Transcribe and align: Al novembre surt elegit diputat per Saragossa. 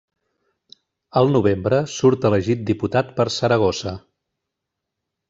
Al 1.19 1.29
novembre 1.35 1.81
surt 1.95 2.25
elegit 2.29 2.63
diputat 2.71 3.13
per 3.21 3.27
Saragossa. 3.37 3.95